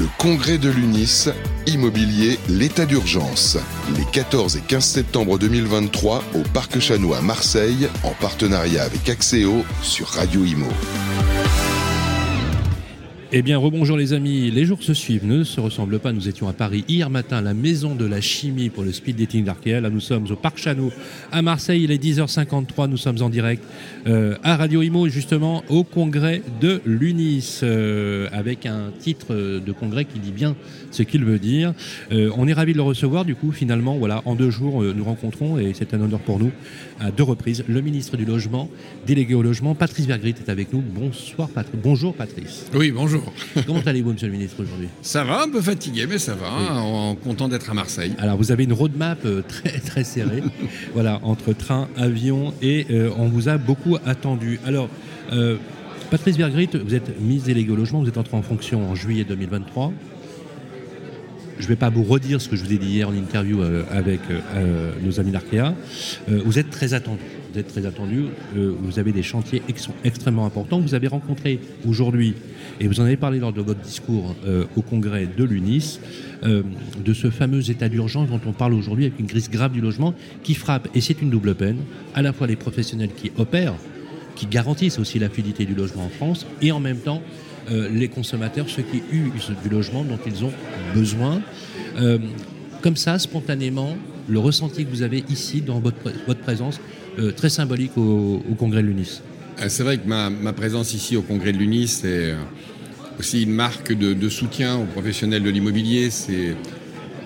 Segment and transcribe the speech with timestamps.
[0.00, 1.28] Le congrès de l'UNIS,
[1.66, 3.58] immobilier, l'état d'urgence.
[3.98, 9.62] Les 14 et 15 septembre 2023 au Parc Chanois à Marseille, en partenariat avec Axéo
[9.82, 10.68] sur Radio Imo.
[13.32, 14.50] Eh bien, rebonjour les amis.
[14.50, 16.12] Les jours se suivent, ne se ressemblent pas.
[16.12, 19.44] Nous étions à Paris hier matin la Maison de la Chimie pour le speed dating
[19.44, 19.80] d'Arkea.
[19.80, 20.90] Là, nous sommes au Parc Chano
[21.30, 21.84] à Marseille.
[21.84, 22.88] Il est 10h53.
[22.90, 23.62] Nous sommes en direct
[24.08, 29.32] euh, à Radio Imo, justement, au congrès de l'UNIS, euh, avec un titre
[29.64, 30.56] de congrès qui dit bien
[30.90, 31.72] ce qu'il veut dire.
[32.10, 33.24] Euh, on est ravis de le recevoir.
[33.24, 36.50] Du coup, finalement, voilà, en deux jours, nous rencontrons, et c'est un honneur pour nous,
[36.98, 38.68] à deux reprises, le ministre du Logement,
[39.06, 40.80] délégué au logement, Patrice Vergrit est avec nous.
[40.82, 41.48] Bonsoir.
[41.80, 42.66] Bonjour, Patrice.
[42.74, 43.19] Oui, bonjour.
[43.66, 44.88] Comment allez-vous, monsieur le ministre, aujourd'hui?
[45.02, 48.12] Ça va, un peu fatigué, mais ça va, en, content d'être à Marseille.
[48.18, 50.42] Alors, vous avez une roadmap euh, très, très serrée,
[50.94, 54.60] voilà, entre train, avion, et euh, on vous a beaucoup attendu.
[54.64, 54.88] Alors,
[55.32, 55.56] euh,
[56.10, 59.24] Patrice Vergrit, vous êtes mise délégué au logement, vous êtes entré en fonction en juillet
[59.24, 59.92] 2023.
[61.58, 63.60] Je ne vais pas vous redire ce que je vous ai dit hier en interview
[63.90, 64.20] avec
[65.04, 65.74] nos amis d'Arkea.
[66.26, 67.20] vous êtes très attendu.
[67.52, 68.26] Vous êtes très attendu.
[68.54, 69.62] vous avez des chantiers
[70.04, 70.78] extrêmement importants.
[70.78, 72.34] Vous avez rencontré aujourd'hui
[72.80, 76.00] et vous en avez parlé lors de votre discours euh, au congrès de l'UNIS,
[76.44, 76.62] euh,
[77.04, 80.14] de ce fameux état d'urgence dont on parle aujourd'hui avec une crise grave du logement
[80.42, 81.78] qui frappe, et c'est une double peine,
[82.14, 83.74] à la fois les professionnels qui opèrent,
[84.34, 87.22] qui garantissent aussi la fluidité du logement en France, et en même temps
[87.70, 90.52] euh, les consommateurs, ceux qui usent du logement dont ils ont
[90.94, 91.42] besoin.
[92.80, 93.94] comme ça, spontanément,
[94.28, 96.80] le ressenti que vous avez ici dans votre, votre présence,
[97.36, 99.20] très symbolique au, congrès de l'UNIS.
[99.68, 102.34] C'est vrai que ma, ma, présence ici au congrès de l'UNIS, c'est
[103.20, 106.08] aussi une marque de, soutien aux professionnels de l'immobilier.
[106.10, 106.56] C'est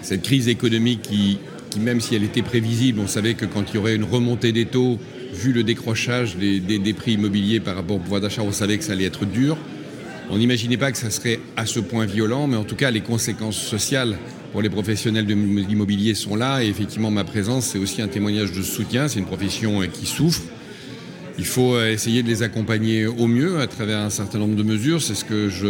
[0.03, 1.39] cette crise économique qui,
[1.81, 4.67] même si elle était prévisible, on savait que quand il y aurait une remontée des
[4.67, 4.99] taux,
[5.33, 8.93] vu le décrochage des, prix immobiliers par rapport au pouvoir d'achat, on savait que ça
[8.93, 9.57] allait être dur.
[10.31, 13.03] On n'imaginait pas que ça serait à ce point violent, mais en tout cas, les
[13.03, 14.17] conséquences sociales
[14.53, 16.63] pour les professionnels de l'immobilier sont là.
[16.63, 19.09] Et effectivement, ma présence, c'est aussi un témoignage de soutien.
[19.09, 20.43] C'est une profession qui souffre.
[21.39, 24.63] Il faut euh, essayer de les accompagner au mieux à travers un certain nombre de
[24.63, 25.03] mesures.
[25.03, 25.67] C'est ce que je,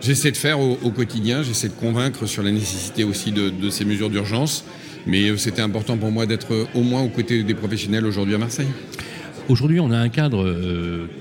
[0.00, 1.42] j'essaie de faire au, quotidien.
[1.42, 4.64] J'essaie de convaincre sur la nécessité aussi de, ces mesures d'urgence.
[5.06, 8.34] Mais euh, c'était important pour moi d'être euh, au moins aux côtés des professionnels aujourd'hui
[8.34, 8.68] à Marseille.
[9.48, 10.50] Aujourd'hui, on a un cadre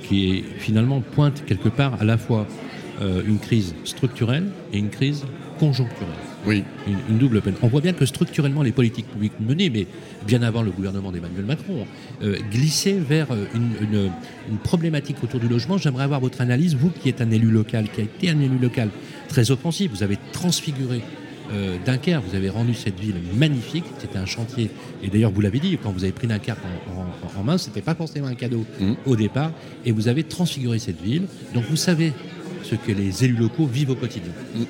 [0.03, 2.47] qui est finalement pointe quelque part à la fois
[3.01, 5.25] une crise structurelle et une crise
[5.59, 6.07] conjoncturelle.
[6.45, 6.63] Oui.
[7.09, 7.55] Une, double peine.
[7.61, 9.87] On voit bien que structurellement, les politiques publiques menées, mais
[10.27, 11.85] bien avant le gouvernement d'Emmanuel Macron,
[12.21, 14.11] euh, glissaient vers euh, une,
[14.63, 15.77] problématique autour du logement.
[15.77, 18.57] J'aimerais avoir votre analyse, vous qui êtes un élu local, qui a été un élu
[18.61, 18.89] local
[19.29, 21.01] très offensif, vous avez transfiguré
[21.51, 24.69] euh, Dunkerque, vous avez rendu cette ville magnifique, c'était un chantier,
[25.03, 26.59] et d'ailleurs vous l'avez dit, quand vous avez pris Dunkerque
[26.95, 28.93] en, en, main, ce n'était pas forcément un cadeau mmh.
[29.05, 29.51] au départ,
[29.85, 31.23] et vous avez transfiguré cette ville,
[31.53, 32.13] donc vous savez
[32.63, 34.31] ce que les élus locaux vivent au quotidien.
[34.55, 34.63] Mmh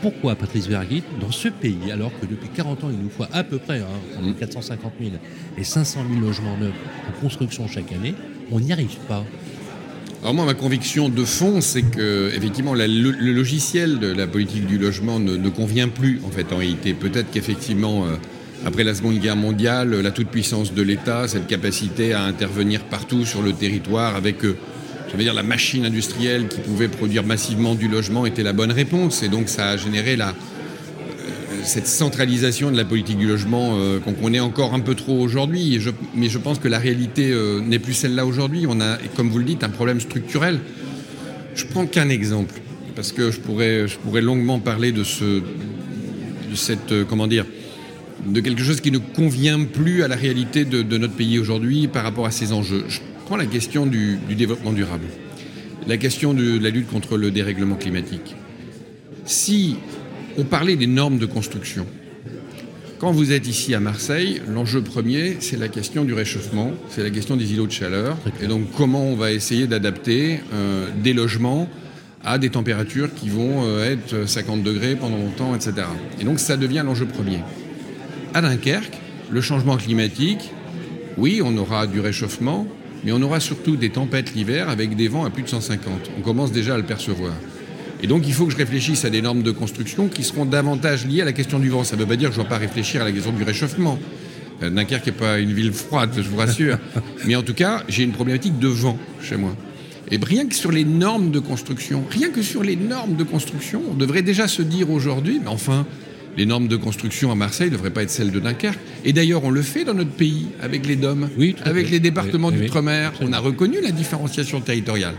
[0.00, 3.42] pourquoi Patrice Vergit, dans ce pays, alors que depuis 40 ans, il nous faut à
[3.42, 5.12] peu près hein, 450 000
[5.56, 6.72] et 500 000 logements neufs
[7.08, 8.14] en construction chaque année,
[8.50, 9.24] on n'y arrive pas
[10.22, 14.76] alors moi, ma conviction de fond, c'est que effectivement, le, logiciel de la politique du
[14.76, 16.92] logement ne, convient plus en fait en réalité.
[16.92, 18.16] Peut-être qu'effectivement, euh,
[18.66, 23.42] après la Seconde Guerre mondiale, la toute-puissance de l'État, cette capacité à intervenir partout sur
[23.42, 24.56] le territoire avec euh,
[25.06, 28.72] je veux dire, la machine industrielle qui pouvait produire massivement du logement était la bonne
[28.72, 29.22] réponse.
[29.22, 30.34] Et donc ça a généré la,
[31.64, 35.80] cette centralisation de la politique du logement euh, qu'on connaît encore un peu trop aujourd'hui.
[36.14, 38.66] mais je pense que la réalité euh, n'est plus celle-là aujourd'hui.
[38.68, 40.60] On a, comme vous le dites, un problème structurel.
[41.54, 42.54] Je prends qu'un exemple,
[42.94, 47.46] parce que je pourrais, je pourrais longuement parler de, ce, de cette, comment dire,
[48.26, 52.04] de quelque chose qui ne convient plus à la réalité de, notre pays aujourd'hui par
[52.04, 52.84] rapport à ces enjeux
[53.28, 55.04] prends la question du, développement durable,
[55.86, 58.36] la question de la lutte contre le dérèglement climatique.
[59.26, 59.76] Si
[60.38, 61.86] on parlait des normes de construction,
[62.98, 67.10] quand vous êtes ici à Marseille, l'enjeu premier, c'est la question du réchauffement, c'est la
[67.10, 71.68] question des îlots de chaleur, et donc comment on va essayer d'adapter euh, des logements
[72.24, 75.74] à des températures qui vont euh, être 50 degrés pendant longtemps, etc.
[76.20, 77.38] Et donc ça devient l'enjeu premier.
[78.34, 78.98] À Dunkerque,
[79.30, 80.50] le changement climatique,
[81.16, 82.66] oui, on aura du réchauffement,
[83.04, 86.10] mais on aura surtout des tempêtes l'hiver avec des vents à plus de 150.
[86.18, 87.32] On commence déjà à le percevoir.
[88.02, 91.06] Et donc il faut que je réfléchisse à des normes de construction qui seront davantage
[91.06, 91.84] liées à la question du vent.
[91.84, 93.42] Ça ne veut pas dire que je ne dois pas réfléchir à la question du
[93.42, 93.98] réchauffement.
[94.62, 96.78] Euh, Dunkerque n'est pas une ville froide, je vous rassure.
[97.26, 99.54] Mais en tout cas, j'ai une problématique de vent chez moi.
[100.10, 103.82] Et rien que sur les normes de construction, rien que sur les normes de construction,
[103.90, 105.86] on devrait déjà se dire aujourd'hui, mais enfin,
[106.38, 108.78] les normes de construction à Marseille ne devraient pas être celles de Dunkerque.
[109.04, 111.28] Et d'ailleurs, on le fait dans notre pays avec les DOM,
[111.64, 113.12] avec les départements d'outre-mer.
[113.20, 115.14] On a reconnu la différenciation territoriale.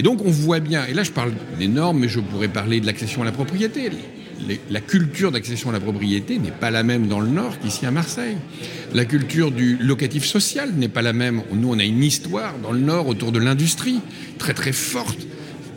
[0.00, 2.80] Et donc on voit bien, et là je parle des normes, mais je pourrais parler
[2.80, 3.90] de l'accession à la propriété.
[4.70, 7.90] la culture d'accession à la propriété n'est pas la même dans le Nord qu'ici à
[7.90, 8.38] Marseille.
[8.94, 11.42] La culture du locatif social n'est pas la même.
[11.52, 14.00] Nous, on a une histoire dans le Nord autour de l'industrie
[14.38, 15.18] très très forte.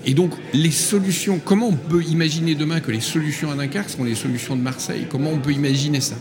[0.05, 4.05] Et donc, les solutions, comment on peut imaginer demain que les solutions à Dunkerque seront
[4.05, 5.05] les solutions de Marseille?
[5.09, 6.15] Comment on peut imaginer ça?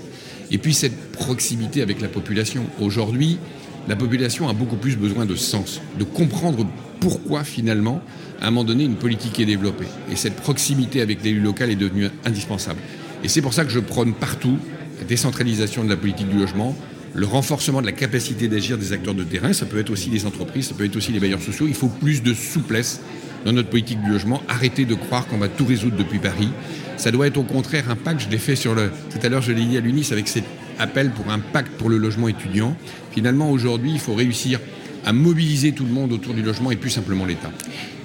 [0.51, 2.65] Et puis, cette proximité avec la population.
[2.81, 3.39] Aujourd'hui,
[3.87, 6.67] la population a beaucoup plus besoin de sens, de comprendre
[7.03, 8.01] pourquoi finalement,
[8.41, 9.89] à un moment donné, une politique est développée.
[10.11, 12.79] Et cette proximité avec l'élu local est devenue indispensable.
[13.25, 14.57] Et c'est pour ça que je prône partout
[15.01, 16.77] la décentralisation de la politique du logement,
[17.13, 20.27] le renforcement de la capacité d'agir des acteurs de terrain, ça peut être aussi les
[20.27, 21.67] entreprises, ça peut être aussi les bailleurs sociaux.
[21.67, 23.01] Il faut plus de souplesse
[23.45, 24.41] dans notre politique du logement.
[24.49, 26.51] Arrêtez de croire qu'on va tout résoudre depuis Paris.
[26.99, 28.93] Ça doit être au contraire un pacte, je l'ai fait sur le...
[29.11, 30.45] Tout à l'heure, je l'ai dit à l'UNIS avec cet
[30.79, 32.77] appel pour un pacte pour le logement étudiant.
[33.11, 34.61] Finalement, aujourd'hui, il faut réussir
[35.05, 37.51] à mobiliser tout le monde autour du logement et plus simplement l'État.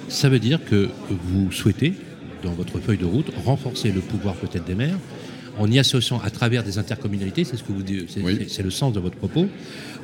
[0.08, 1.92] Ça veut dire que vous souhaitez,
[2.42, 4.98] dans votre feuille de route, renforcer le pouvoir peut-être des maires,
[5.58, 7.82] en y associant à travers des intercommunalités, c'est ce que vous
[8.48, 9.48] c'est le sens de votre propos,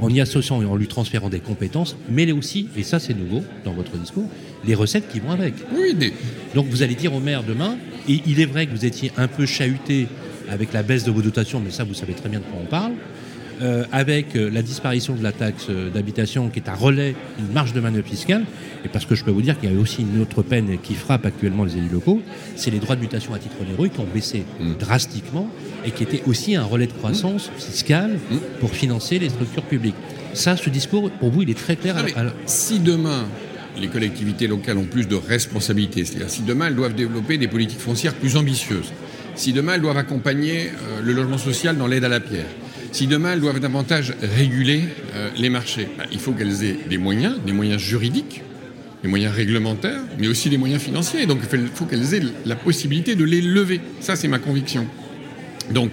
[0.01, 3.43] en y associant et en lui transférant des compétences, mais aussi, et ça c'est nouveau
[3.65, 4.29] dans votre discours,
[4.67, 5.55] les recettes qui vont avec.
[5.73, 5.95] Oui,
[6.55, 7.77] Donc vous allez dire au maire demain,
[8.09, 10.09] et il est vrai que vous étiez un peu chahuté
[10.51, 12.67] avec la baisse de vos dotations, mais ça vous savez très bien de quoi on
[12.67, 12.93] parle,
[13.63, 17.53] euh, avec euh, la disparition de la taxe euh, d'habitation qui est un relais, une
[17.53, 18.45] marge de manœuvre fiscale,
[18.85, 20.95] et parce que je peux vous dire qu'il y a aussi une autre peine qui
[20.95, 22.21] frappe actuellement les élus locaux,
[22.57, 24.75] c'est les droits de mutation à titre onéreux qui ont baissé mm.
[24.81, 25.49] drastiquement
[25.85, 27.61] et qui étaient aussi un relais de croissance mm.
[27.61, 28.37] fiscale mm.
[28.61, 29.95] pour financer les structures publiques.
[30.33, 31.95] Ça, ce discours, pour vous, il est très clair.
[32.47, 33.27] Si demain,
[33.81, 37.81] les collectivités locales ont plus de responsabilités, c'est-à-dire si demain elles doivent développer des politiques
[37.81, 38.93] foncières plus ambitieuses,
[39.37, 40.71] si demain elles doivent accompagner
[41.03, 42.47] le logement social dans l'aide à la pierre,
[42.95, 44.85] si demain elles doivent davantage réguler
[45.17, 48.43] euh, les marchés, bah, il faut qu'elles aient des moyens, des moyens juridiques,
[49.03, 51.27] des moyens réglementaires, mais aussi des moyens financiers.
[51.27, 53.81] Donc il faut qu'elles aient la possibilité de les lever.
[53.99, 54.87] Ça, c'est ma conviction.
[55.73, 55.91] Donc,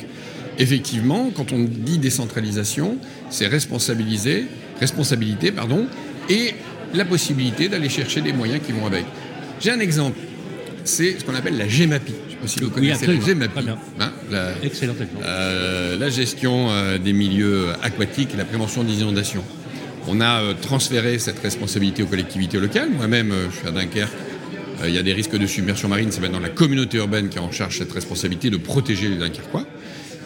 [0.59, 2.97] effectivement, quand on dit décentralisation,
[3.31, 4.45] c'est responsabiliser,
[4.79, 5.87] responsabilité, pardon,
[6.29, 6.53] et
[6.93, 9.05] la possibilité d'aller chercher des moyens qui vont avec.
[9.59, 10.19] J'ai un exemple,
[10.83, 12.13] c'est ce qu'on appelle la GEMAPI
[12.47, 13.05] si vous connaissez
[13.99, 14.53] hein, la,
[15.23, 19.43] euh, la gestion euh, des milieux aquatiques et la prévention des inondations.
[20.07, 22.89] On a euh, transféré cette responsabilité aux collectivités locales.
[22.89, 24.11] Moi-même, je suis à Dunkerque.
[24.83, 26.11] Il y a des risques de submersion marine.
[26.11, 29.65] C'est maintenant la communauté urbaine qui en charge cette responsabilité de protéger les Dunkerquois.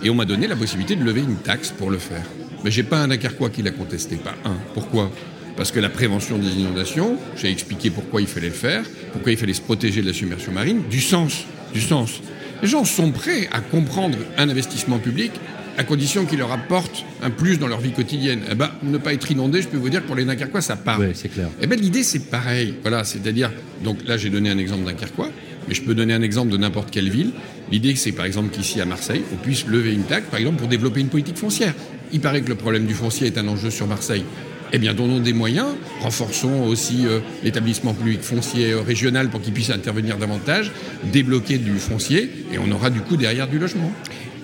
[0.01, 2.23] Et on m'a donné la possibilité de lever une taxe pour le faire.
[2.63, 4.55] Mais j'ai pas un Dunkerquois qui l'a contesté, pas un.
[4.73, 5.11] Pourquoi?
[5.57, 9.37] Parce que la prévention des inondations, j'ai expliqué pourquoi il fallait le faire, pourquoi il
[9.37, 12.21] fallait se protéger de la submersion marine, du sens du sens.
[12.65, 15.31] Les gens sont prêts à comprendre un investissement public
[15.77, 18.39] à condition qu'il leur apporte un plus dans leur vie quotidienne.
[18.51, 20.75] Eh ben, ne pas être inondé, je peux vous dire que pour les Dunkerquois, ça
[20.75, 20.99] part.
[20.99, 21.49] Oui, c'est clair.
[21.61, 22.73] Eh ben, l'idée, c'est pareil.
[22.81, 23.51] Voilà, c'est-à-dire,
[23.83, 25.29] donc là, j'ai donné un exemple Dunkerquois,
[25.67, 27.33] mais je peux donner un exemple de n'importe quelle ville.
[27.71, 30.67] L'idée, c'est par exemple qu'ici à Marseille, on puisse lever une taxe, par exemple, pour
[30.67, 31.75] développer une politique foncière.
[32.13, 34.25] Il paraît que le problème du foncier est un enjeu sur Marseille
[34.73, 35.67] eh bien, donnons des moyens,
[36.01, 40.71] renforçons aussi euh, l'établissement public foncier euh, régional pour qu'il puisse intervenir davantage,
[41.11, 43.91] débloquer du foncier, et on aura du coup derrière du logement.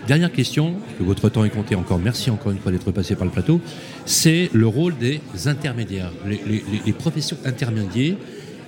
[0.08, 3.26] Dernière question, que votre temps est compté encore, merci encore une fois d'être passé par
[3.26, 3.62] le plateau,
[4.06, 8.16] c'est le rôle des intermédiaires, les, professions intermédiaires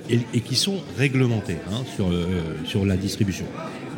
[0.10, 2.26] et, qui sont réglementées hein, sur, euh,
[2.66, 3.46] sur la distribution.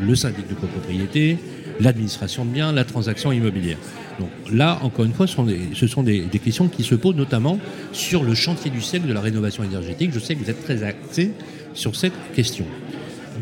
[0.01, 1.37] Le syndic de copropriété,
[1.79, 3.77] l'administration de biens, la transaction immobilière.
[4.19, 7.59] Donc là, encore une fois, ce sont, des, questions qui se posent notamment
[7.91, 10.11] sur le chantier du siècle de la rénovation énergétique.
[10.13, 11.31] Je sais que vous êtes très axé
[11.73, 12.65] sur cette question.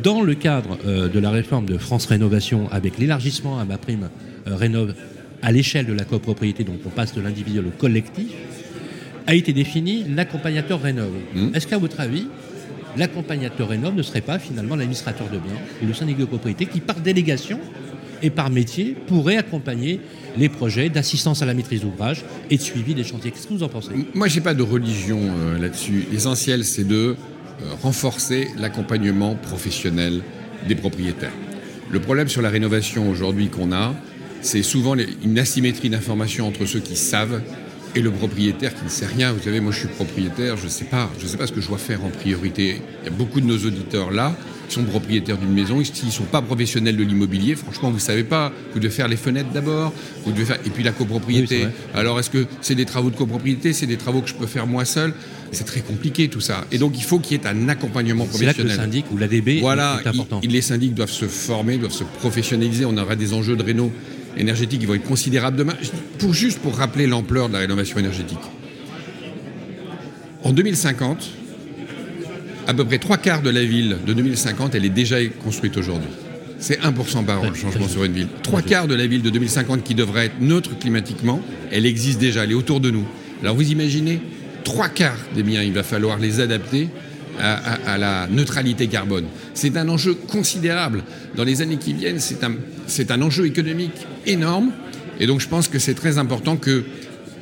[0.01, 4.09] Dans le cadre euh, de la réforme de France Rénovation, avec l'élargissement à ma prime
[4.47, 4.95] euh, rénove
[5.43, 8.31] à l'échelle de la copropriété, donc on passe de l'individuel au collectif,
[9.27, 11.13] a été défini l'accompagnateur rénove.
[11.35, 11.49] Mmh.
[11.53, 12.27] Est-ce qu'à votre avis,
[12.97, 16.79] l'accompagnateur rénove ne serait pas finalement l'administrateur de biens ou le syndic de copropriété qui,
[16.79, 17.59] par délégation,
[18.23, 19.99] et par métier pourrait accompagner
[20.37, 23.29] les projets d'assistance à la maîtrise d'ouvrage et de suivi des chantiers.
[23.29, 23.91] Qu'est-ce que vous en pensez?
[24.15, 26.05] Moi, je n'ai pas de religion euh, là-dessus.
[26.11, 30.21] L'essentiel, c'est de euh, renforcer l'accompagnement professionnel
[30.67, 31.33] des propriétaires.
[31.91, 33.93] Le problème sur la rénovation aujourd'hui qu'on a,
[34.41, 37.41] c'est souvent une asymétrie d'information entre ceux qui savent
[37.95, 39.31] et le propriétaire qui ne sait rien.
[39.31, 41.61] Vous savez, moi je suis propriétaire, je ne sais pas, je sais pas ce que
[41.61, 42.81] je dois faire en priorité.
[43.01, 44.35] Il y a beaucoup de nos auditeurs là
[44.73, 48.23] sont propriétaires d'une maison, s'ils ne sont pas professionnels de l'immobilier, franchement, vous ne savez
[48.23, 49.93] pas, vous devez faire les fenêtres d'abord,
[50.25, 50.59] vous devez faire...
[50.65, 51.67] et puis la copropriété.
[51.93, 54.67] Alors, est-ce que c'est des travaux de copropriété, c'est des travaux que je peux faire
[54.67, 55.13] moi seul?
[55.51, 56.65] C'est très compliqué tout ça.
[56.71, 58.55] Et donc, il faut qu'il y ait un accompagnement professionnel.
[58.55, 60.41] C'est là que le syndic ou l'ADB voilà, est important.
[60.43, 62.85] les syndics doivent se former, doivent se professionnaliser.
[62.85, 63.91] On aura des enjeux de réno
[64.37, 65.73] énergétique qui vont être considérables demain.
[66.19, 68.39] Pour, juste pour rappeler l'ampleur de la rénovation énergétique.
[70.43, 71.29] En 2050,
[72.67, 76.09] à peu près trois quarts de la ville de 2050, elle est déjà construite aujourd'hui.
[76.59, 78.27] C'est 1% par an le changement sur une ville.
[78.41, 82.43] Trois quarts de la ville de 2050 qui devrait être neutre climatiquement, elle existe déjà,
[82.45, 83.05] elle est autour de nous.
[83.41, 84.21] Alors vous imaginez,
[84.63, 86.89] trois quarts des biens, il va falloir les adapter
[87.39, 89.25] à, à, à la neutralité carbone.
[89.53, 91.03] C'est un enjeu considérable.
[91.35, 92.53] Dans les années qui viennent, c'est un,
[92.87, 94.71] c'est un enjeu économique énorme.
[95.19, 96.83] Et donc je pense que c'est très important que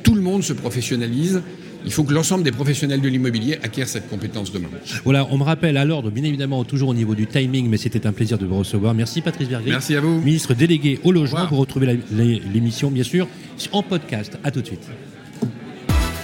[0.02, 1.42] tout le monde se professionnalise
[1.84, 4.68] il faut que l'ensemble des professionnels de l'immobilier acquièrent cette compétence demain.
[5.04, 8.06] Voilà, on me rappelle à l'ordre, bien évidemment, toujours au niveau du timing, mais c'était
[8.06, 8.94] un plaisir de vous recevoir.
[8.94, 9.70] Merci Patrice Bergry.
[9.70, 10.20] Merci à vous.
[10.20, 11.46] Ministre délégué au logement.
[11.50, 13.26] Vous retrouvez l'émission, bien sûr,
[13.72, 14.38] en podcast.
[14.44, 14.82] À tout de suite.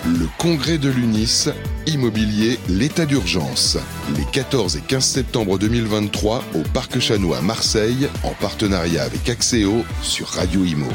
[0.08, 1.50] Le congrès de l'UNIS,
[1.86, 3.76] immobilier, l'état d'urgence.
[4.16, 9.84] Les 14 et 15 septembre 2023 au Parc Chanois à Marseille, en partenariat avec Axéo
[10.00, 10.88] sur Radio Imo.